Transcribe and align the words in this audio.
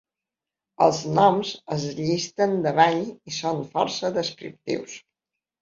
Els 0.85 1.01
noms 1.19 1.51
es 1.75 1.85
llisten 1.99 2.57
davall 2.65 3.05
i 3.09 3.37
són 3.41 3.63
força 3.75 4.15
descriptius. 4.17 4.99